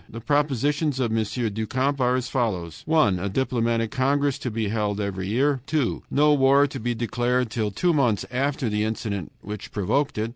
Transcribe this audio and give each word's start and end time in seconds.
The 0.09 0.19
propositions 0.19 0.99
of 0.99 1.15
M. 1.15 1.23
du 1.51 1.67
Camp 1.67 2.01
are 2.01 2.15
as 2.15 2.27
follows: 2.27 2.81
1. 2.87 3.19
A 3.19 3.29
diplomatic 3.29 3.91
congress 3.91 4.39
to 4.39 4.49
be 4.49 4.69
held 4.69 4.99
every 4.99 5.27
year. 5.27 5.61
2. 5.67 6.01
No 6.09 6.33
war 6.33 6.65
to 6.65 6.79
be 6.79 6.95
declared 6.95 7.51
till 7.51 7.69
two 7.69 7.93
months 7.93 8.25
after 8.31 8.67
the 8.67 8.83
incident 8.83 9.31
which 9.43 9.71
provoked 9.71 10.17
it. 10.17 10.29